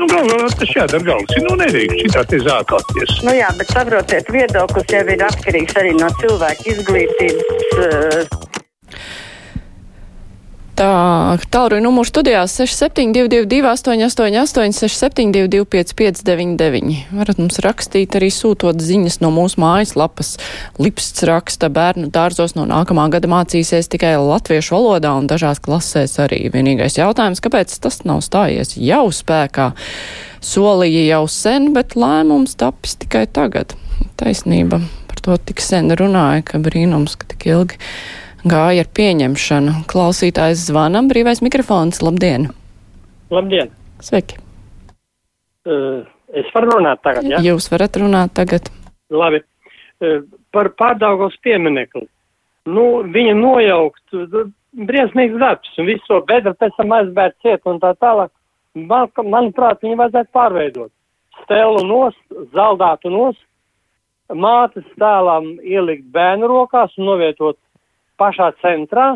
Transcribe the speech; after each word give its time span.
Nu, 0.00 0.06
galvā 0.08 0.46
tas 0.56 0.70
jādara 0.72 1.04
galvas. 1.04 1.40
Nu, 1.44 1.56
nedrīkst 1.60 1.98
šitā 2.06 2.22
te 2.30 2.38
zākāties. 2.40 3.18
Nu 3.26 3.34
jā, 3.36 3.50
bet 3.58 3.68
saprotiet, 3.74 4.30
viedoklis 4.32 4.94
jau 4.94 5.02
ir 5.12 5.24
atkarīgs 5.26 5.76
arī 5.76 5.90
no 5.98 6.08
cilvēka 6.22 6.70
izglītības. 6.72 7.66
Uh, 7.76 8.49
Tā, 10.80 11.36
tālruņa 11.52 11.84
numurs 11.84 12.08
studijās 12.08 12.54
6722, 12.56 13.66
888, 13.68 14.72
672, 14.80 15.66
559, 15.68 17.02
varat 17.12 17.40
mums 17.42 17.60
rakstīt 17.60 18.14
arī 18.16 18.30
sūtot 18.32 18.80
ziņas 18.80 19.18
no 19.20 19.28
mūsu 19.34 19.60
mājaslapas. 19.60 20.30
Lipsts 20.80 21.26
raksta, 21.28 21.68
bērnu 21.68 22.08
dārzos 22.14 22.56
no 22.56 22.64
nākamā 22.70 23.10
gada 23.12 23.28
mācīsies 23.28 23.92
tikai 23.92 24.14
latviešu 24.24 24.78
valodā 24.78 25.12
un 25.20 25.28
dažās 25.28 25.60
klasēs 25.60 26.16
arī. 26.24 26.46
Vienīgais 26.54 26.96
jautājums, 26.96 27.44
kāpēc 27.44 27.76
tas 27.84 28.00
nav 28.08 28.24
stājies 28.24 28.72
jau 28.80 29.04
spēkā? 29.12 29.74
Solīja 30.40 31.04
jau 31.10 31.26
sen, 31.28 31.74
bet 31.76 31.92
lēmums 31.92 32.56
tapis 32.56 32.96
tikai 33.04 33.26
tagad. 33.28 33.76
Taisnība 34.16 34.80
par 35.12 35.20
to 35.28 35.36
tik 35.50 35.60
sen 35.60 35.92
runāja, 35.92 36.40
ka 36.54 36.64
brīnums, 36.64 37.20
ka 37.20 37.28
tik 37.34 37.50
ilgi 37.52 37.84
gāja 38.48 38.84
ar 38.84 38.90
pieņemšanu. 38.96 39.82
Klausītājs 39.90 40.66
zvanam, 40.70 41.08
brīvais 41.10 41.42
mikrofons, 41.44 42.00
labdien! 42.04 42.48
Labdien! 43.30 43.72
Sveiki! 44.04 44.38
Uh, 45.68 46.06
es 46.32 46.48
varu 46.54 46.76
runāt 46.76 47.02
tagad, 47.04 47.28
jā? 47.28 47.36
Ja? 47.36 47.52
Jūs 47.52 47.68
varat 47.72 47.98
runāt 48.00 48.32
tagad. 48.38 48.70
Labi. 49.12 49.42
Uh, 50.00 50.22
par 50.54 50.72
pārdaugos 50.78 51.36
pieminekli. 51.44 52.06
Nu, 52.70 53.02
viņa 53.08 53.36
nojaukt, 53.36 54.16
briesmīgs 54.88 55.38
darbs, 55.40 55.72
un 55.80 55.88
visu 55.88 56.04
to 56.08 56.20
bedru 56.28 56.54
pēc 56.56 56.76
tam 56.78 56.92
aizbērt 56.96 57.36
ciet 57.44 57.64
un 57.68 57.80
tā 57.82 57.92
tālāk. 58.00 58.32
Man, 58.74 59.08
manuprāt, 59.26 59.80
viņu 59.82 59.98
vajadzētu 59.98 60.30
pārveidot. 60.36 60.92
Stelu 61.42 61.80
nost, 61.88 62.20
zaldātu 62.54 63.10
nost, 63.10 63.40
mātes 64.30 64.86
tēlām 65.00 65.56
ielikt 65.66 66.06
bērnu 66.14 66.46
rokās 66.50 66.94
un 66.98 67.08
novietot 67.08 67.58
pašā 68.20 68.52
centrā, 68.60 69.06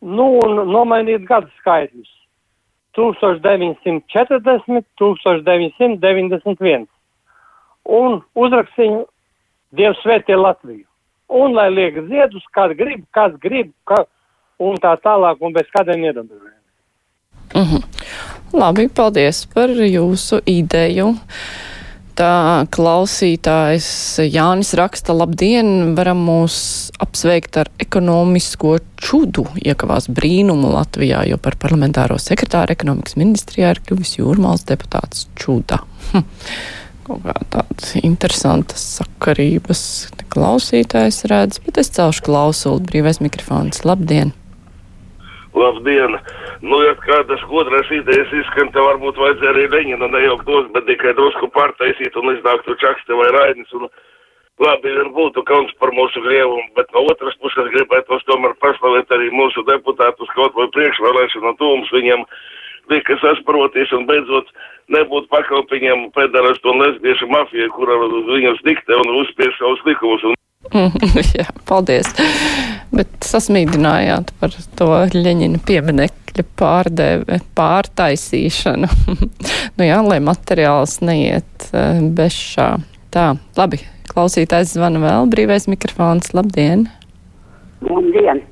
nu, 0.00 0.26
un 0.44 0.50
nomainīt 0.70 1.26
gadu 1.28 1.50
skaitļus. 1.60 2.10
1940, 2.94 4.86
1991. 5.00 6.86
Un 7.84 8.20
uzrakstīju 8.38 9.02
Dievs 9.74 9.98
svētie 10.04 10.36
Latviju. 10.38 10.86
Un 11.34 11.54
lai 11.56 11.70
liek 11.72 11.96
ziedus, 12.06 12.44
kad 12.54 12.76
grib, 12.78 13.02
kas 13.16 13.32
grib, 13.42 13.72
ka, 13.88 14.04
un 14.62 14.76
tā 14.78 14.94
tālāk, 15.02 15.40
un 15.42 15.52
bez 15.56 15.66
kādiem 15.74 16.04
iedomājumiem. 16.04 16.60
Mm 17.54 17.62
-hmm. 17.62 17.82
Labi, 18.52 18.88
paldies 18.88 19.46
par 19.54 19.68
jūsu 19.68 20.40
ideju. 20.46 21.14
Tā 22.14 22.62
klausītājs 22.70 23.86
Jānis 24.30 24.68
raksta, 24.78 25.16
labdien, 25.18 25.96
varam 25.98 26.20
mūs 26.22 26.56
apsveikt 27.02 27.58
ar 27.58 27.70
ekonomisko 27.82 28.76
čudu, 29.02 29.48
iekavās 29.58 30.06
brīnumu 30.14 30.70
Latvijā, 30.76 31.24
jo 31.26 31.40
par 31.42 31.58
parlamentāro 31.58 32.20
sekretāru 32.22 32.76
ekonomikas 32.76 33.18
ministrijā 33.18 33.72
ir 33.74 33.82
kļuvis 33.82 34.14
jūrmāls 34.20 34.62
deputāts 34.68 35.26
čuda. 35.34 35.80
Hm. 36.12 36.22
Kaut 37.04 37.26
kā 37.26 37.34
tādas 37.52 37.90
interesantas 37.98 38.86
sakarības 39.00 39.82
klausītājs 40.32 41.24
redz, 41.28 41.58
bet 41.66 41.82
es 41.82 41.90
celšu 41.98 42.28
klausuli, 42.30 42.86
brīvais 42.86 43.18
mikrofons. 43.26 43.82
Labdien! 43.84 44.30
Labdien! 45.54 46.18
Nu, 46.66 46.80
ja 46.82 46.94
kādas 46.98 47.42
otras 47.46 47.90
idejas 47.94 48.32
izskan, 48.34 48.72
te 48.74 48.82
varbūt 48.82 49.18
vajadzēja 49.20 49.52
arī 49.52 49.68
Leņinu 49.70 50.08
nejaukt 50.10 50.48
tos, 50.48 50.66
bet 50.74 50.88
tikai 50.88 51.14
drusku 51.14 51.50
pārtaisīt 51.54 52.16
un 52.18 52.32
iznāktu 52.34 52.74
Čakste 52.82 53.18
vai 53.18 53.28
Rainis. 53.36 53.70
Un 53.78 53.86
labi, 54.64 54.90
vien 54.96 55.12
būtu 55.14 55.44
kauns 55.46 55.70
par 55.78 55.94
mūsu 55.94 56.22
grievumu, 56.26 56.66
bet 56.78 56.90
no 56.94 57.04
otras 57.12 57.38
puses 57.42 57.70
gribētos 57.74 58.26
tomēr 58.30 58.56
paslavēt 58.64 59.14
arī 59.14 59.30
mūsu 59.34 59.62
deputātus 59.70 60.30
kaut 60.34 60.58
vai 60.58 60.68
priekšvēlēšanu 60.74 61.54
tūmus 61.62 61.94
viņiem 61.94 62.26
lika 62.90 63.16
sasparoties 63.22 63.94
un 63.96 64.06
beidzot 64.10 64.50
nebūt 64.94 65.30
pakalpiņiem 65.32 66.08
pedarastu 66.16 66.74
un 66.74 66.82
lesbiešu 66.84 67.30
mafijai, 67.30 67.70
kura 67.76 67.98
viņus 68.02 68.62
diktē 68.66 68.98
un 69.00 69.14
uzspiež 69.22 69.54
savus 69.58 69.86
likumus. 69.88 70.26
Un 70.28 70.34
Jā, 71.38 71.46
paldies. 71.68 72.08
Bet 72.94 73.26
sasmīdinājāt 73.26 74.30
par 74.38 74.54
to 74.78 74.88
Ļeņina 75.14 75.60
pieminekļa 75.66 76.44
pārdeve, 76.58 77.40
pārtaisīšanu. 77.58 78.90
nu 79.78 79.88
jā, 79.88 79.98
lai 80.06 80.20
materiāls 80.22 81.00
neiet 81.02 81.68
uh, 81.72 81.98
bešā. 82.14 82.68
Tā, 83.14 83.28
labi, 83.58 83.80
klausītājs 84.10 84.76
zvana 84.76 85.02
vēl, 85.02 85.30
brīvais 85.32 85.68
mikrofons, 85.70 86.32
labdien! 86.36 86.88
Labdien! 87.84 88.42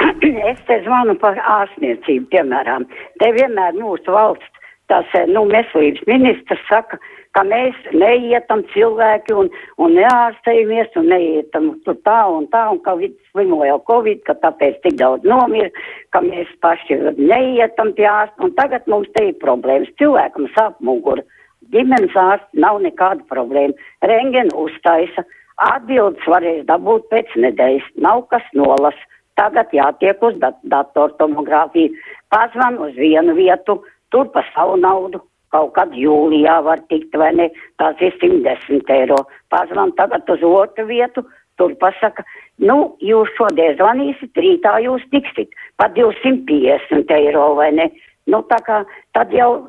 es 0.50 0.62
te 0.66 0.80
zvanu 0.84 1.16
par 1.20 1.38
ārstniecību, 1.38 2.28
piemēram. 2.32 2.86
Te 3.22 3.30
vienmēr 3.36 3.76
mūsu 3.78 4.14
valsts, 4.14 4.59
tas, 4.90 5.08
nu, 5.30 5.46
veselības 5.50 6.04
ministrs 6.10 6.62
saka, 6.68 6.98
ka 7.36 7.44
mēs 7.46 7.76
neietam 7.94 8.62
cilvēki 8.72 9.34
un, 9.38 9.50
un 9.78 9.94
neārstējamies 9.98 10.96
un 10.98 11.10
neietam 11.12 11.68
tur 11.86 11.98
tā 12.06 12.18
un 12.30 12.48
tā 12.50 12.64
un 12.72 12.80
ka 12.84 12.96
slimo 13.30 13.62
jau 13.66 13.78
Covid, 13.90 14.24
ka 14.26 14.34
tāpēc 14.42 14.80
tik 14.84 14.98
daudz 15.00 15.26
nomir, 15.26 15.70
ka 16.14 16.22
mēs 16.24 16.50
paši 16.64 16.98
neietam 17.18 17.94
pie 17.98 18.08
ārsta 18.10 18.46
un 18.46 18.54
tagad 18.58 18.88
mums 18.90 19.10
te 19.14 19.28
ir 19.30 19.38
problēmas. 19.42 19.92
Cilvēkam 20.02 20.50
sāp 20.56 20.80
muguru. 20.84 21.22
Ģimenes 21.70 22.16
ārsts 22.18 22.58
nav 22.58 22.80
nekāda 22.82 23.22
problēma. 23.30 23.76
Rengenu 24.10 24.66
uztaisa. 24.66 25.24
Atbildes 25.60 26.26
varēs 26.26 26.64
dabūt 26.66 27.06
pēc 27.12 27.30
nedēļas. 27.38 27.86
Nav 28.02 28.24
kas 28.32 28.46
nolas. 28.56 28.96
Tagad 29.38 29.70
jātiek 29.72 30.18
uz 30.24 30.34
dat 30.42 30.58
datortomogrāfiju. 30.72 31.94
Pazvan 32.32 32.80
uz 32.82 32.96
vienu 32.98 33.36
vietu, 33.38 33.78
tur 34.10 34.30
pa 34.34 34.44
savu 34.54 34.76
naudu 34.80 35.22
kaut 35.54 35.74
kad 35.74 35.94
jūlijā 35.96 36.60
var 36.66 36.82
tikt, 36.90 37.14
vai 37.18 37.32
ne, 37.34 37.48
tās 37.82 37.98
ir 38.04 38.14
110 38.22 38.90
eiro. 38.94 39.18
Pazvan 39.50 39.92
tagad 39.98 40.28
uz 40.30 40.44
otru 40.46 40.86
vietu, 40.86 41.24
tur 41.58 41.74
pasaka, 41.82 42.24
nu, 42.62 42.94
jūs 43.04 43.32
šodien 43.38 43.76
zvanīsiet, 43.78 44.32
rītā 44.38 44.78
jūs 44.86 45.04
tiksit 45.14 45.50
pa 45.80 45.90
250 45.96 47.16
eiro, 47.18 47.54
vai 47.58 47.72
ne. 47.76 47.90
Nu, 48.30 48.44
tā 48.46 48.60
kā 48.62 48.82
tad 49.16 49.32
jau, 49.34 49.66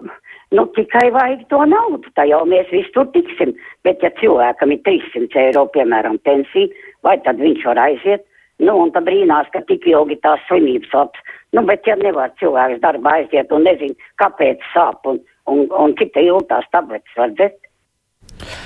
nu, 0.54 0.66
tikai 0.76 1.08
vajag 1.16 1.48
to 1.50 1.64
naudu, 1.66 2.12
tā 2.18 2.28
jau 2.30 2.44
mēs 2.46 2.70
visi 2.70 2.92
tur 2.94 3.08
tiksim. 3.16 3.56
Bet 3.88 4.04
ja 4.06 4.12
cilvēkam 4.20 4.76
ir 4.76 4.84
300 4.86 5.48
eiro, 5.48 5.66
piemēram, 5.74 6.20
pensija, 6.28 6.70
vai 7.02 7.18
tad 7.26 7.42
viņš 7.42 7.66
var 7.72 7.82
aiziet, 7.88 8.28
nu, 8.62 8.78
un 8.86 8.94
tad 8.96 9.10
brīnās, 9.10 9.50
ka 9.54 9.64
tik 9.68 9.90
ilgi 9.90 10.20
tās 10.24 10.42
slimības 10.48 10.94
labs. 10.96 11.28
Nu, 11.52 11.66
bet 11.68 11.84
ja 11.90 11.98
nevar 12.00 12.32
cilvēks 12.40 12.80
darba 12.84 13.18
aiziet 13.18 13.52
un 13.52 13.66
nezin, 13.68 13.92
kāpēc 14.22 14.64
sāp 14.72 15.10
un 15.10 15.20
un, 15.52 15.66
un 15.70 15.96
cik 16.00 16.14
te 16.16 16.24
ilgi 16.26 16.50
tās 16.52 16.68
tabletes 16.74 17.18
var 17.18 17.34
dzert. 17.36 17.58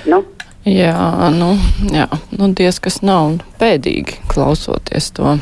Nu? 0.08 0.22
Jā, 0.66 1.30
nu, 1.34 1.52
jā, 1.94 2.08
nu, 2.34 2.50
diez 2.58 2.80
kas 2.82 2.98
nav 3.06 3.36
pēdīgi 3.60 4.18
klausoties 4.32 5.12
to. 5.14 5.36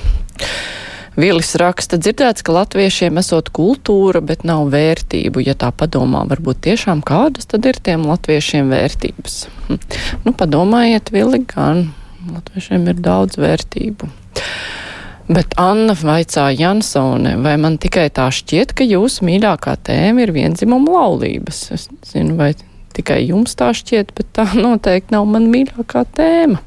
Vilis 1.14 1.52
raksta, 1.60 1.96
dzirdēts, 2.02 2.42
ka 2.42 2.56
latviešiem 2.56 3.20
esot 3.22 3.52
kultūra, 3.54 4.18
bet 4.18 4.42
nav 4.44 4.66
vērtību. 4.72 5.44
Ja 5.46 5.54
tā 5.54 5.70
padomā, 5.70 6.24
varbūt 6.32 6.64
tiešām 6.66 7.04
kādas 7.06 7.46
tad 7.52 7.68
ir 7.70 7.78
tiem 7.78 8.08
latviešiem 8.10 8.74
vērtības? 8.74 9.38
Hm. 9.68 9.80
Nu, 10.26 10.34
padomājiet, 10.34 11.14
Vili, 11.14 11.44
gan 11.54 11.86
latviešiem 12.34 12.90
ir 12.90 13.00
daudz 13.06 13.38
vērtību. 13.38 14.10
Bet 15.24 15.54
Anna 15.56 15.94
vaicā 15.96 16.50
Jansone, 16.52 17.38
vai 17.40 17.54
man 17.56 17.78
tikai 17.80 18.10
tā 18.12 18.26
šķiet, 18.34 18.74
ka 18.76 18.84
jūsu 18.84 19.24
mīļākā 19.24 19.78
tēma 19.86 20.26
ir 20.26 20.34
vienzimuma 20.36 20.98
laulības? 20.98 21.62
Es 21.72 21.88
zinu, 22.10 22.36
vai 22.36 22.50
tikai 22.94 23.22
jums 23.24 23.56
tā 23.56 23.70
šķiet, 23.72 24.12
bet 24.16 24.28
tā 24.36 24.44
noteikti 24.66 25.16
nav 25.16 25.24
man 25.30 25.48
mīļākā 25.52 26.04
tēma. 26.18 26.60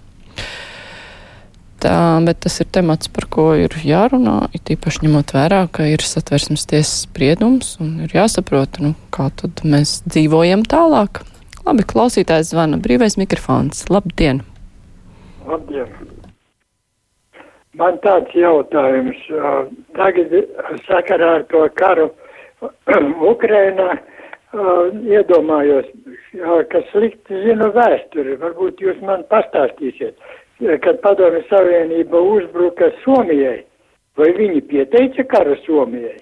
Tā, 1.77 1.93
bet 2.25 2.39
tas 2.41 2.55
ir 2.63 2.65
temats, 2.73 3.09
par 3.13 3.27
ko 3.29 3.51
ir 3.53 3.75
jārunā, 3.85 4.47
it 4.57 4.71
īpaši 4.73 5.03
ņemot 5.05 5.35
vērā, 5.37 5.61
ka 5.69 5.85
ir 5.85 6.01
satversmes 6.01 6.65
tiesas 6.65 7.03
spriedums 7.05 7.75
un 7.83 7.99
ir 8.07 8.17
jāsaprot, 8.17 8.81
nu, 8.81 8.95
kā 9.13 9.29
tad 9.37 9.61
mēs 9.61 9.99
dzīvojam 10.09 10.65
tālāk. 10.65 11.21
Labi, 11.67 11.85
klausītājs 11.85 12.55
zvana, 12.55 12.81
brīvais 12.81 13.19
mikrofons. 13.21 13.85
Labdien! 13.93 14.41
Labdien! 15.45 16.16
Man 17.77 17.99
tāds 18.01 18.33
jautājums. 18.33 19.19
Tagad 19.97 20.33
sakarā 20.87 21.33
ar 21.39 21.43
to 21.51 21.63
karu 21.77 22.09
Ukrainā 23.33 23.97
iedomājos, 25.13 25.89
ka 26.71 26.81
slikti 26.91 27.43
zinu 27.45 27.69
vēsturi. 27.75 28.37
Varbūt 28.41 28.81
jūs 28.81 29.01
man 29.05 29.25
pastāstīsiet, 29.29 30.17
kad 30.81 31.01
Padomju 31.03 31.43
Savienība 31.51 32.21
uzbruka 32.21 32.91
Somijai. 33.03 33.61
Vai 34.17 34.31
viņi 34.33 34.63
pieteica 34.71 35.27
karu 35.29 35.57
Somijai? 35.65 36.17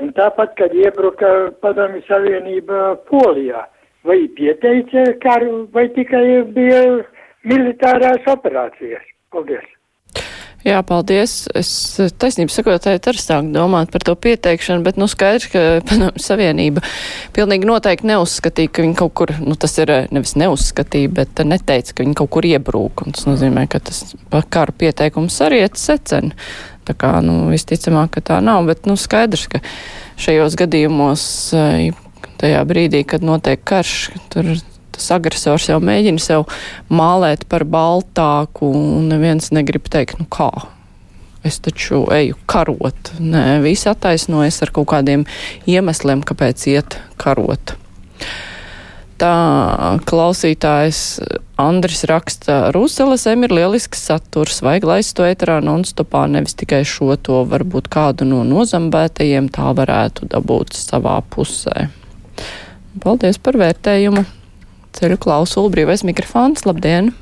Un 0.00 0.12
tāpat, 0.16 0.54
kad 0.56 0.72
iebruka 0.76 1.52
Padomju 1.60 2.04
Savienība 2.08 2.96
Polijā, 3.10 3.66
vai 4.08 4.22
pieteica 4.36 5.10
karu, 5.20 5.66
vai 5.76 5.88
tikai 5.92 6.44
bija 6.56 6.82
militārās 7.44 8.28
operācijas? 8.32 9.04
Paldies! 9.32 9.75
Jā, 10.66 10.80
paldies. 10.82 11.44
Es 11.54 11.68
taisnību 12.18 12.50
sakot, 12.50 12.88
arī 12.90 13.20
sāku 13.22 13.52
domāt 13.54 13.92
par 13.94 14.02
to 14.02 14.16
pieteikšanu, 14.18 14.82
bet 14.82 14.96
nu 14.98 15.06
skaidrs, 15.06 15.46
ka 15.52 15.60
padomju 15.86 16.22
savienība 16.24 16.82
pilnīgi 17.36 17.68
noteikti 17.68 18.10
neuzskatīja, 18.10 18.72
ka 18.74 18.82
viņi 18.82 18.96
kaut 18.98 19.14
kur, 19.20 19.34
nu 19.46 19.54
tas 19.54 19.76
ir 19.78 19.92
nevis 20.10 20.34
neuzskatīja, 20.40 21.12
bet 21.20 21.44
neteica, 21.46 21.94
ka 21.94 22.02
viņi 22.02 22.18
kaut 22.18 22.32
kur 22.34 22.48
iebrūk. 22.50 23.06
Un 23.06 23.14
tas 23.14 23.28
nozīmē, 23.30 23.68
ka 23.70 23.78
tas 23.86 24.02
kara 24.50 24.74
pieteikums 24.74 25.38
arī 25.46 25.62
iet 25.62 25.78
secen. 25.78 26.34
Tā 26.86 26.98
kā, 26.98 27.14
nu, 27.22 27.44
visticamāk, 27.50 28.16
ka 28.16 28.26
tā 28.32 28.42
nav, 28.42 28.66
bet, 28.66 28.90
nu, 28.90 28.98
skaidrs, 28.98 29.46
ka 29.50 29.62
šajos 30.22 30.58
gadījumos, 30.58 31.22
tajā 32.42 32.66
brīdī, 32.66 33.06
kad 33.06 33.22
notiek 33.26 33.62
karš, 33.66 33.96
tur 34.34 34.56
tas 34.96 35.10
agresors 35.14 35.68
jau 35.70 35.78
mēģina 35.82 36.22
sev 36.22 36.46
mālēt 36.90 37.46
par 37.50 37.66
baltāku, 37.68 38.72
un 38.72 39.06
neviens 39.12 39.52
negrib 39.54 39.86
teikt, 39.92 40.18
nu 40.22 40.26
kā. 40.32 40.50
Es 41.46 41.60
taču 41.62 42.02
eju 42.10 42.34
karot. 42.50 43.12
Nē, 43.22 43.60
visi 43.62 43.86
attaisnojas 43.92 44.58
ar 44.66 44.72
kaut 44.74 44.90
kādiem 44.90 45.26
iemesliem, 45.70 46.24
kāpēc 46.26 46.66
iet 46.72 46.98
karot. 47.22 47.76
Tā 49.16 49.32
klausītājs 50.04 50.98
Andris 51.56 52.02
raksta, 52.04 52.66
Rūseles 52.74 53.22
em 53.30 53.46
ir 53.46 53.54
lielisks 53.56 54.02
saturs, 54.10 54.58
vajag 54.60 54.84
laist 54.90 55.14
to 55.16 55.24
eterā 55.24 55.56
nonstopā, 55.64 56.26
nevis 56.28 56.52
tikai 56.60 56.82
šo 56.84 57.14
to, 57.16 57.38
varbūt 57.48 57.88
kādu 57.92 58.26
no 58.28 58.42
nozambētajiem 58.44 59.48
tā 59.54 59.70
varētu 59.78 60.28
dabūt 60.34 60.76
savā 60.76 61.16
pusē. 61.32 61.86
Paldies 63.00 63.40
par 63.40 63.56
vērtējumu. 63.60 64.26
Ceļu 64.96 65.20
klausulu 65.20 65.70
brīvais 65.74 66.06
mikrofons. 66.08 66.64
Labdien! 66.64 67.12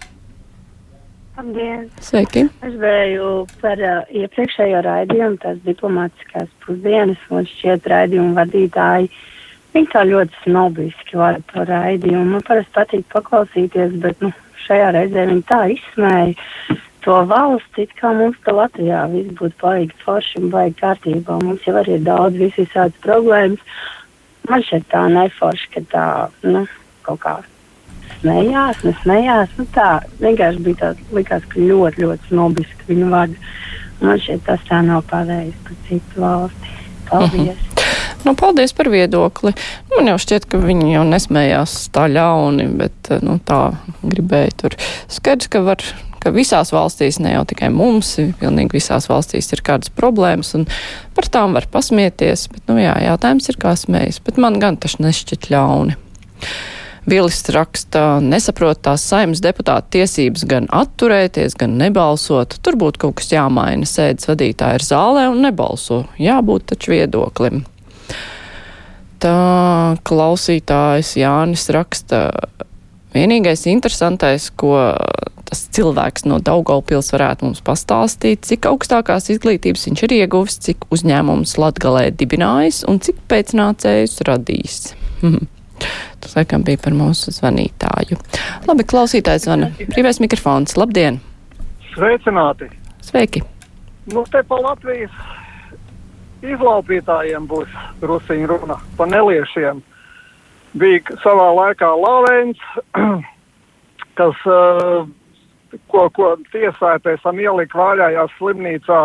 Labdien! 1.34 1.88
Sveiki! 1.98 2.46
Es 2.62 2.74
vēju 2.78 3.30
par 3.60 3.80
uh, 3.82 4.02
iepriekšējo 4.14 4.82
raidījumu, 4.86 5.40
tās 5.42 5.58
diplomātiskās 5.66 6.50
pusdienas, 6.62 7.22
un 7.34 7.48
šķiet 7.50 7.88
raidījumu 7.90 8.36
vadītāji 8.38 9.10
Viņi 9.74 9.90
tā 9.90 10.04
ļoti 10.06 10.36
snobiski 10.44 11.18
vada 11.18 11.40
to 11.50 11.64
raidījumu. 11.66 12.36
Man 12.36 12.42
parasti 12.46 12.70
patīk 12.76 13.08
paklausīties, 13.10 13.96
bet 14.04 14.20
nu, 14.22 14.30
šajā 14.68 14.92
reizē 14.94 15.24
viņi 15.32 15.42
tā 15.48 15.64
izsmēja 15.74 16.76
to 17.04 17.16
valsts, 17.28 17.80
it 17.82 17.90
kā 17.98 18.12
mums 18.14 18.38
te 18.46 18.54
Latvijā 18.54 19.02
viss 19.10 19.34
būtu 19.40 19.58
baigi 19.60 19.98
forši 20.04 20.38
un 20.40 20.52
baigi 20.54 20.78
kārtībā. 20.78 21.40
Mums 21.42 21.66
jau 21.66 21.74
arī 21.80 21.98
ir 21.98 22.06
daudz 22.06 22.38
visādas 22.38 23.02
problēmas. 23.02 23.74
Man 24.46 24.62
šeit 24.62 24.86
tā 24.94 25.02
neforši, 25.10 25.68
ka 25.74 25.84
tā, 25.90 26.06
nu, 26.46 26.64
kaut 27.02 27.20
kā 27.26 27.34
smējās, 28.24 28.82
nesmējās. 28.88 29.54
Nu, 29.60 29.68
tā 29.76 29.88
vienkārši 30.22 30.64
bija 30.64 30.80
tāds, 30.80 31.12
likās, 31.14 31.46
ka 31.52 31.60
ļoti, 31.60 32.06
ļoti 32.06 32.32
snobiski 32.32 32.90
viņu 32.90 33.12
vada. 33.12 33.52
Man 34.00 34.18
šeit 34.20 34.42
tas 34.48 34.64
tā 34.68 34.80
nav 34.84 35.04
pavējis 35.12 35.62
par 35.68 35.78
citu 35.88 36.24
valsti. 36.24 36.74
Paldies! 37.04 37.60
-huh. 37.60 37.70
Nu, 38.24 38.32
paldies 38.34 38.72
par 38.72 38.88
viedokli. 38.88 39.52
Man 39.92 40.08
jau 40.08 40.16
šķiet, 40.18 40.46
ka 40.48 40.58
viņi 40.58 40.94
jau 40.94 41.04
nesmējās 41.04 41.74
tā 41.92 42.06
ļauni, 42.08 42.70
bet 42.78 43.10
nu, 43.20 43.36
tā 43.44 43.76
gribēja 44.00 44.54
tur. 44.62 44.76
Skaidrs, 45.12 45.50
ka 45.52 45.60
var 45.60 45.84
ka 46.24 46.32
visās 46.32 46.72
valstīs, 46.72 47.18
ne 47.20 47.34
jau 47.34 47.42
tikai 47.44 47.68
mums, 47.68 48.14
pilnīgi 48.40 48.78
visās 48.78 49.10
valstīs 49.10 49.50
ir 49.52 49.60
kādas 49.66 49.92
problēmas, 49.92 50.54
un 50.56 50.64
par 51.16 51.28
tām 51.28 51.52
var 51.52 51.68
pasmieties, 51.68 52.46
bet, 52.48 52.64
nu 52.70 52.78
jā, 52.80 52.94
jautājums 53.10 53.50
ir, 53.52 53.60
kā 53.60 53.74
smējas, 53.76 54.22
bet 54.24 54.40
man 54.40 54.56
gan 54.62 54.80
tas 54.80 54.96
nešķiet 55.04 55.50
ļauni. 55.52 55.98
Vilis 57.10 57.42
raksta, 57.52 58.20
nesaprot 58.24 58.80
tās 58.86 59.04
saimnes 59.04 59.42
deputāta 59.44 59.84
tiesības 59.98 60.46
gan 60.48 60.70
atturēties, 60.72 61.58
gan 61.60 61.76
nebalsot. 61.80 62.56
Tur 62.64 62.78
būtu 62.80 63.02
kaut 63.04 63.18
kas 63.20 63.28
jāmaina. 63.34 63.84
Sēdes 63.88 64.30
vadītāja 64.30 64.80
ir 64.80 64.86
zālē 64.88 65.28
un 65.28 65.44
nebalso. 65.44 66.06
Jābūt 66.16 66.72
taču 66.72 66.96
viedoklim 66.96 67.66
tā 69.24 69.96
klausītājs 70.06 71.16
Jānis 71.20 71.68
raksta. 71.74 72.26
Vienīgais 73.14 73.62
interesantais, 73.70 74.48
ko 74.58 74.74
tas 75.46 75.66
cilvēks 75.76 76.26
no 76.26 76.40
Daugaupils 76.42 77.12
varētu 77.14 77.46
mums 77.46 77.62
pastāstīt, 77.64 78.42
cik 78.48 78.66
augstākās 78.72 79.30
izglītības 79.36 79.86
viņš 79.88 80.04
ir 80.06 80.16
ieguvis, 80.18 80.58
cik 80.66 80.88
uzņēmums 80.94 81.54
Latgalē 81.62 82.08
dibinājis 82.16 82.82
un 82.90 82.98
cik 83.04 83.22
pēcnācējus 83.30 84.20
radījis. 84.28 84.80
Tas, 86.20 86.34
laikam, 86.38 86.64
bija 86.64 86.80
par 86.80 86.94
mūsu 86.96 87.34
zvanītāju. 87.34 88.18
Labi, 88.68 88.86
klausītājs 88.88 89.46
zvana. 89.46 89.70
Brīvais 89.92 90.20
mikrofons. 90.22 90.76
Labdien! 90.80 91.20
Sveicināti! 91.94 92.70
Sveiki! 93.04 93.42
Nu, 94.12 94.24
te 94.30 94.42
pa 94.48 94.58
Latvijas 94.60 95.12
izlaupītājiem 96.44 97.46
būs 97.48 97.74
rusiņu 98.04 98.48
runa 98.50 98.78
pa 98.98 99.06
neliešiem. 99.08 99.80
Bija 100.80 101.18
savā 101.22 101.50
laikā 101.54 101.90
Lavens, 102.00 102.60
kas, 104.18 104.40
uh, 104.50 105.06
ko, 105.92 106.08
ko 106.16 106.34
tiesāja 106.52 107.00
pēc 107.04 107.22
tam 107.24 107.40
ielika 107.40 107.78
vaļājās 107.78 108.34
slimnīcā 108.40 109.00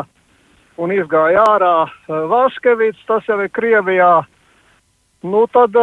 un 0.80 0.96
izgāja 0.96 1.46
ārā. 1.54 1.76
Uh, 1.86 2.26
Vaškevits, 2.32 3.06
tas 3.08 3.28
jau 3.30 3.40
ir 3.44 3.54
Krievijā. 3.56 4.14
Nu 5.24 5.46
tad 5.54 5.76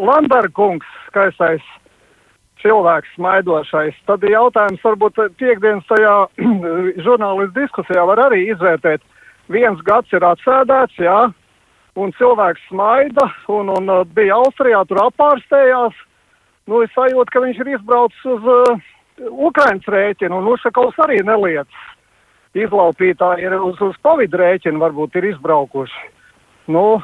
Landarkungs, 0.00 0.86
skaistais 1.08 1.62
cilvēks, 2.64 3.12
smaidošais. 3.18 3.96
Tad 4.08 4.24
jautājums 4.26 4.82
varbūt 4.84 5.20
piekdienas 5.38 5.86
tajā 5.90 6.14
žurnālistu 7.06 7.60
diskusijā 7.60 8.04
var 8.08 8.24
arī 8.26 8.46
izvērtēt, 8.54 9.04
viens 9.52 9.80
gads 9.86 10.12
ir 10.16 10.24
atsēdēts, 10.24 10.98
jā, 11.04 11.18
un 12.00 12.14
cilvēks 12.18 12.64
smaida, 12.70 13.28
un, 13.52 13.70
un 13.74 13.92
uh, 13.92 14.02
bija 14.16 14.40
Austrijā, 14.40 14.82
tur 14.88 15.04
apārstējās. 15.04 15.96
Nu, 16.70 16.80
es 16.80 16.92
sajūtu, 16.96 17.28
ka 17.30 17.42
viņš 17.44 17.60
ir 17.60 17.74
izbraucis 17.74 18.28
uz 18.32 18.46
uh, 18.48 18.86
Ukrainas 19.30 19.86
rēķinu, 19.90 20.40
un 20.40 20.54
Ušakovs 20.54 20.98
arī 21.04 21.20
neliec. 21.26 21.68
Izlaupītāji 22.54 23.44
ir 23.44 23.56
uz, 23.58 23.80
uz 23.82 23.98
Covid 24.06 24.34
rēķinu, 24.40 24.80
varbūt 24.80 25.18
ir 25.18 25.32
izbraukuši. 25.34 26.08
Nu, 26.72 27.02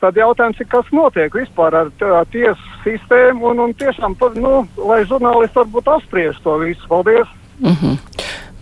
tad 0.00 0.16
jautājums 0.16 0.60
ir, 0.60 0.68
kas 0.70 0.88
notiek 0.92 1.34
vispār 1.34 1.74
ar 1.74 1.92
tiesu 2.32 2.72
sistēmu, 2.84 3.50
un, 3.50 3.62
un 3.66 3.74
tiešām, 3.74 4.16
nu, 4.38 4.66
lai 4.88 5.02
žurnālisti 5.08 5.60
varbūt 5.62 5.92
apspriež 5.96 6.40
to 6.44 6.58
visu. 6.62 6.88
Paldies! 6.88 7.28
Mm 7.60 7.76
-hmm. 7.82 7.98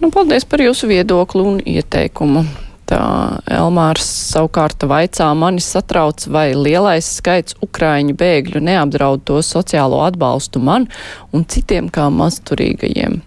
Nu, 0.01 0.11
paldies 0.11 0.45
par 0.45 0.61
jūsu 0.61 0.89
viedokli 0.91 1.41
un 1.41 1.61
ieteikumu. 1.67 2.45
Tā 2.91 3.03
Elmārs 3.47 4.09
savukārt 4.33 4.83
vaicā 4.83 5.29
mani 5.39 5.61
satrauc, 5.61 6.27
vai 6.27 6.55
lielais 6.59 7.07
skaits 7.17 7.55
ukraiņu 7.63 8.17
bēgļu 8.19 8.61
neapdraud 8.61 9.23
to 9.25 9.39
sociālo 9.47 10.03
atbalstu 10.03 10.59
man 10.59 10.89
un 11.33 11.45
citiem 11.45 11.89
kā 11.89 12.09
mazturīgajiem. 12.11 13.21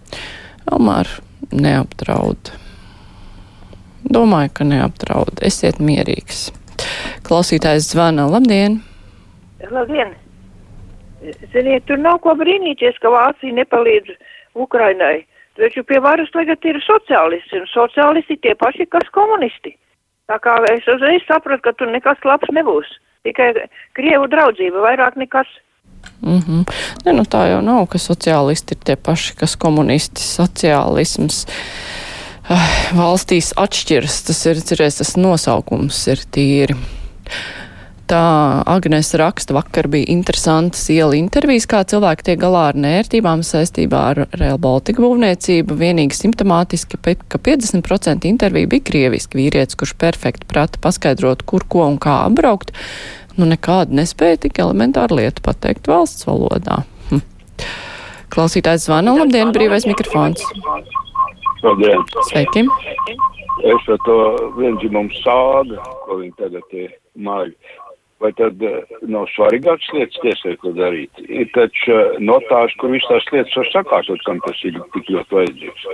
Elmār 0.72 1.08
neapdraud. 1.50 2.52
Domāju, 4.04 4.52
ka 4.52 4.64
neapdraud. 4.64 5.40
Esiet 5.42 5.80
mierīgs. 5.82 6.50
Klausītājs 7.26 7.90
zvana. 7.90 8.28
Labdien! 8.30 8.80
Labdien! 9.70 10.14
Ziniet, 11.52 11.86
tur 11.88 11.98
nav 11.98 12.20
ko 12.22 12.36
brīnīties, 12.38 12.98
ka 13.02 13.10
Vācija 13.10 13.54
nepalīdz 13.56 14.12
Ukrainai. 14.54 15.24
Taču 15.56 15.82
pie 15.88 15.98
varas 16.04 16.28
tagad 16.34 16.64
ir 16.68 16.78
sociālisti, 16.84 17.62
un 17.62 17.68
sociālisti 17.72 18.36
tie 18.44 18.52
paši, 18.60 18.86
kas 18.92 19.08
komunisti. 19.14 19.72
Tā 20.30 20.36
kā 20.42 20.56
es 20.70 20.86
uzreiz 20.90 21.24
sapratu, 21.26 21.62
ka 21.64 21.72
tur 21.78 21.90
nekas 21.90 22.20
labs 22.28 22.50
nebūs. 22.52 22.90
Tikai 23.26 23.52
Krievu 23.96 24.28
draudzība, 24.30 24.82
vairāk 24.84 25.16
nekas. 25.16 25.48
Mm 26.20 26.38
-hmm. 26.38 26.64
ne, 27.06 27.12
nu 27.12 27.22
tā 27.22 27.46
jau 27.50 27.62
nav, 27.62 27.86
ka 27.86 27.98
sociālisti 27.98 28.76
ir 28.76 28.84
tie 28.84 28.96
paši, 28.96 29.34
kas 29.36 29.56
komunisti. 29.56 30.20
Sociālisms 30.20 31.46
uh, 31.46 31.56
valstīs 32.94 33.52
atšķiras. 33.56 34.22
Tas 34.28 34.46
ir, 34.46 34.62
cerēs, 34.68 34.98
tas 34.98 35.16
nosaukums 35.16 36.06
ir 36.06 36.22
tīri. 36.30 36.76
Tā 38.06 38.62
Agnes 38.70 39.08
raksta, 39.18 39.50
vakar 39.56 39.88
bija 39.90 40.06
interesantas 40.12 40.84
iela 40.94 41.16
intervijas, 41.18 41.64
kā 41.66 41.80
cilvēki 41.90 42.28
tiek 42.28 42.38
galā 42.38 42.68
ar 42.70 42.76
nērtībām 42.78 43.42
saistībā 43.42 44.02
ar 44.12 44.20
Real 44.38 44.60
Baltica 44.62 45.02
būvniecību. 45.02 45.74
Vienīgi 45.80 46.14
simptomātiski, 46.14 47.00
ka 47.02 47.40
50% 47.48 48.28
interviju 48.30 48.70
bija 48.76 48.86
krieviski 48.92 49.40
vīrietis, 49.40 49.74
kurš 49.80 49.96
perfekti 49.98 50.46
prata 50.46 50.78
paskaidrot, 50.84 51.42
kur, 51.50 51.66
ko 51.66 51.82
un 51.88 51.98
kā 51.98 52.20
apbraukt. 52.28 52.70
Nu, 53.34 53.48
nekādu 53.50 53.98
nespēja 53.98 54.44
tik 54.46 54.62
elementāru 54.62 55.18
lietu 55.18 55.42
pateikt 55.42 55.90
valsts 55.90 56.28
valodā. 56.30 56.84
Hm. 57.10 57.24
Klausītājs 58.30 58.86
zvana, 58.86 59.18
labdien, 59.18 59.50
brīvais 59.56 59.88
mikrofons. 59.90 60.46
Labdien! 61.62 62.04
Sveiki! 62.28 62.66
Es 63.64 63.86
par 63.86 63.98
to 64.04 64.16
vienzimumu 64.58 65.12
sāga, 65.22 65.80
ko 66.04 66.20
viņi 66.20 66.32
tagad 66.40 66.76
ir 66.76 66.92
māju. 67.16 67.54
Vai 68.20 68.30
tad 68.36 68.62
eh, 68.64 68.96
nav 69.04 69.26
svarīgākas 69.34 69.88
lietas 69.92 70.20
tiesai, 70.22 70.54
ko 70.60 70.72
darīt? 70.76 71.24
Ir 71.28 71.48
taču 71.56 71.92
eh, 71.92 72.18
notārs, 72.24 72.76
kur 72.80 72.92
visas 72.92 73.08
tās 73.10 73.32
lietas 73.32 73.56
var 73.60 73.72
sakārtot, 73.72 74.22
kam 74.28 74.40
tas 74.46 74.60
ir 74.64 74.78
tik 74.94 75.10
ļoti 75.12 75.38
vajadzīgs. 75.40 75.88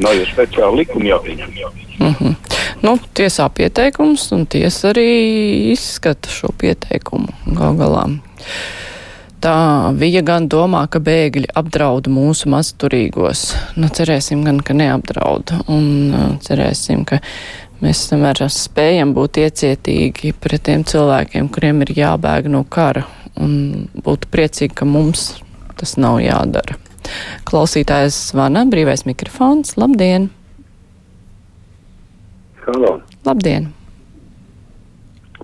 Nav 0.00 0.16
jau 0.16 0.26
speciāli 0.32 0.82
likumi 0.82 1.10
jāpieņem. 1.12 1.56
Mm 2.00 2.14
-hmm. 2.18 2.34
Nu, 2.82 2.96
tiesā 3.14 3.48
pieteikums, 3.54 4.32
un 4.32 4.46
tiesa 4.46 4.90
arī 4.90 5.08
izskata 5.72 6.28
šo 6.28 6.48
pieteikumu 6.58 7.28
gal 7.58 7.76
galā. 7.78 8.08
Tā 9.42 9.90
viņa 9.98 10.20
gan 10.22 10.44
domā, 10.46 10.84
ka 10.86 11.00
bēgļi 11.02 11.48
apdraud 11.58 12.06
mūsu 12.06 12.46
mazturīgos. 12.52 13.40
Nu, 13.74 13.88
cerēsim 13.90 14.44
gan, 14.46 14.60
ka 14.62 14.76
neapdraud. 14.78 15.50
Un 15.66 15.88
uh, 16.14 16.28
cerēsim, 16.44 17.02
ka 17.08 17.18
mēs 17.82 18.04
tomēr 18.12 18.44
spējam 18.46 19.16
būt 19.16 19.40
iecietīgi 19.42 20.30
pret 20.38 20.62
tiem 20.68 20.86
cilvēkiem, 20.86 21.50
kuriem 21.50 21.82
ir 21.82 21.90
jābēg 21.96 22.46
no 22.54 22.62
kara. 22.62 23.02
Un 23.34 23.90
būtu 24.06 24.30
priecīgi, 24.30 24.76
ka 24.78 24.86
mums 24.86 25.32
tas 25.80 25.96
nav 25.98 26.20
jādara. 26.22 26.78
Klausītājs 27.48 28.14
zvana, 28.30 28.62
brīvais 28.70 29.02
mikrofons. 29.10 29.74
Labdien! 29.74 30.30
Halo. 32.62 33.00
Labdien! 33.26 33.72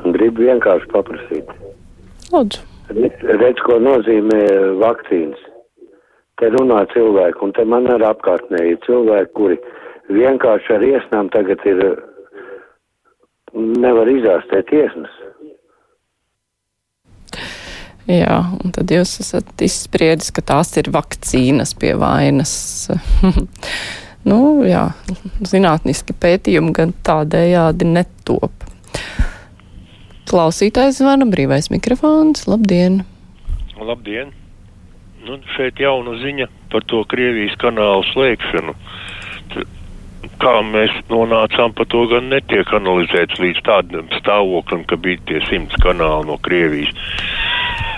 Gribu 0.06 0.46
vienkārši 0.46 0.92
paprasīt. 0.94 1.54
Lūdzu. 2.30 2.77
Redz, 2.88 3.60
ko 3.66 3.76
nozīmē 3.82 4.42
vakcīnas. 4.80 5.40
Te 6.38 6.48
runā 6.54 6.84
cilvēki, 6.92 7.42
un 7.44 7.52
te 7.52 7.64
man 7.68 7.88
ir 7.90 8.78
cilvēki, 8.86 9.32
kuri 9.34 9.58
vienkārši 10.08 10.74
ar 10.76 10.84
iesnām 10.86 11.28
tagad 11.34 11.64
ir, 11.68 11.82
nevar 13.52 14.08
izārstēt 14.08 14.72
iesnas. 14.72 15.16
Jā, 18.08 18.38
un 18.56 18.72
tad 18.72 18.88
jūs 18.88 19.18
esat 19.20 19.50
izspriedis, 19.60 20.30
ka 20.32 20.40
tās 20.40 20.70
ir 20.80 20.88
vakcīnas 20.94 21.74
pie 21.76 21.92
vainas. 22.00 22.54
nu, 24.30 24.38
jā, 24.64 24.86
zinātniski 25.44 26.16
pētījumi 26.16 26.72
gan 26.78 26.96
tādējādi 27.04 27.90
netop. 27.90 28.67
Klausītājs 30.28 30.98
zvana 31.00 31.24
brīvais 31.24 31.70
mikrofons. 31.72 32.42
Labdien! 32.50 33.00
Labdien! 33.80 34.34
Nu, 35.24 35.38
šeit 35.54 35.80
jauna 35.80 36.18
ziņa 36.20 36.50
par 36.72 36.84
to 36.90 37.00
Krievijas 37.08 37.56
kanālu 37.62 38.04
slēgšanu. 38.10 38.74
T 39.54 39.64
kā 40.42 40.52
mēs 40.68 40.92
nonācām 41.08 41.72
par 41.78 41.88
to, 41.88 42.04
gan 42.12 42.28
netiek 42.32 42.68
analizēts 42.76 43.40
līdz 43.40 43.64
tādam 43.66 44.12
stāvoklim, 44.18 44.84
ka 44.90 45.00
bija 45.00 45.22
tie 45.30 45.40
simts 45.48 45.80
kanāli 45.80 46.28
no 46.28 46.36
Krievijas. 46.44 46.92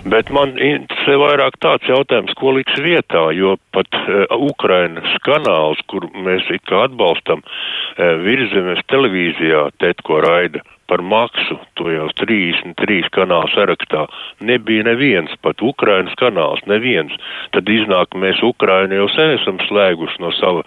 Bet 0.07 0.31
man 0.33 0.55
interesē 0.55 1.19
vairāk 1.21 1.59
tāds 1.61 1.91
jautājums, 1.91 2.33
ko 2.39 2.55
liks 2.57 2.79
vietā, 2.81 3.27
jo 3.37 3.59
pat 3.75 3.91
uh, 4.01 4.23
Ukrainas 4.39 5.19
kanāls, 5.27 5.83
kur 5.91 6.07
mēs 6.15 6.47
it 6.55 6.63
kā 6.71 6.87
atbalstam, 6.87 7.43
uh, 7.43 8.15
virzemes 8.23 8.87
televīzijā, 8.89 9.67
tetko 9.83 10.23
raida 10.25 10.63
par 10.91 11.05
maksu, 11.07 11.57
to 11.79 11.87
jau 11.95 12.09
33 12.19 13.11
kanālu 13.15 13.51
sarakstā, 13.55 14.07
nebija 14.43 14.89
neviens, 14.89 15.33
pat 15.45 15.63
Ukrainas 15.63 16.17
kanāls, 16.19 16.65
neviens. 16.71 17.15
Tad 17.55 17.71
iznāk, 17.71 18.17
mēs 18.19 18.43
Ukrainu 18.47 18.99
jau 18.99 19.09
sen 19.15 19.37
esam 19.37 19.63
slēguši 19.69 20.23
no 20.25 20.35
sava 20.41 20.67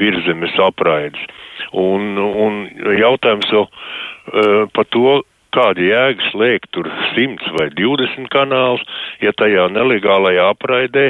virzemes 0.00 0.58
apraides. 0.60 1.24
Un, 1.72 2.18
un 2.20 2.62
jautājums 3.00 3.48
jau 3.54 3.64
uh, 3.64 4.68
par 4.76 4.88
to, 4.92 5.22
kāda 5.52 5.84
jēga 5.86 6.30
slēgt 6.30 6.70
tur 6.76 6.88
100 7.12 7.52
vai 7.58 7.68
20 7.78 8.28
kanālus, 8.32 8.82
ja 9.24 9.34
tajā 9.36 9.68
nelegālajā 9.72 10.48
apraidē, 10.54 11.06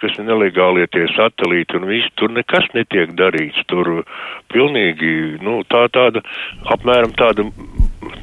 kas 0.00 0.18
ir 0.18 0.28
nelegālie 0.28 0.86
tie 0.92 1.06
satelīti 1.14 1.78
un 1.80 1.88
viss, 1.90 2.12
tur 2.20 2.32
nekas 2.36 2.68
netiek 2.76 3.16
darīts. 3.18 3.64
Tur 3.70 4.02
pilnīgi, 4.52 5.40
nu, 5.44 5.62
tā 5.72 5.86
tāda, 5.94 6.22
apmēram 6.76 7.16
tāda 7.18 7.48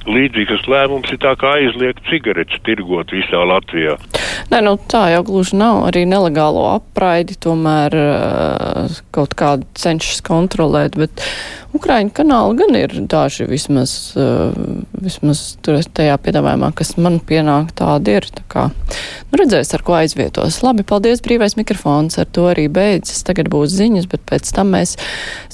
līdzīgas 0.07 0.67
lēmums 0.69 1.11
ir 1.13 1.19
tā 1.23 1.33
kā 1.39 1.55
aizliegt 1.59 2.03
cigaretes 2.09 2.61
tirgot 2.67 3.13
visā 3.15 3.41
Latvijā. 3.47 3.95
Nē, 4.51 4.59
nu 4.65 4.75
tā 4.91 5.05
jau 5.13 5.23
gluži 5.27 5.57
nav. 5.59 5.83
Arī 5.89 6.03
nelegālo 6.09 6.65
apraidi 6.73 7.37
tomēr 7.41 7.95
uh, 7.97 8.97
kaut 9.15 9.35
kādu 9.39 9.67
cenšas 9.79 10.23
kontrolēt, 10.25 10.97
bet 10.99 11.23
Ukraiņu 11.73 12.13
kanāli 12.13 12.59
gan 12.59 12.77
ir 12.77 12.93
daži 13.09 13.47
vismaz, 13.49 13.95
uh, 14.19 14.53
vismaz 15.01 15.45
tur 15.65 15.79
tajā 15.81 16.19
piedāvājumā, 16.21 16.73
kas 16.77 16.95
man 17.01 17.17
pienāk 17.23 17.73
tādi 17.79 18.17
ir. 18.19 18.29
Tā 18.33 18.45
kā, 18.51 18.67
nu 19.31 19.41
redzēs, 19.41 19.73
ar 19.73 19.85
ko 19.85 19.97
aizvietos. 20.01 20.61
Labi, 20.65 20.85
paldies, 20.87 21.23
brīvais 21.25 21.57
mikrofons, 21.59 22.19
ar 22.21 22.29
to 22.29 22.49
arī 22.51 22.67
beidzas. 22.71 23.23
Tagad 23.25 23.49
būs 23.53 23.73
ziņas, 23.79 24.11
bet 24.11 24.27
pēc 24.29 24.53
tam 24.53 24.75
mēs 24.77 24.97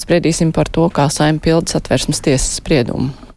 spriedīsim 0.00 0.52
par 0.56 0.68
to, 0.68 0.90
kā 0.92 1.08
saim 1.12 1.40
pildas 1.42 1.78
atvērsmes 1.80 2.24
tiesas 2.26 2.60
spriedumu. 2.60 3.29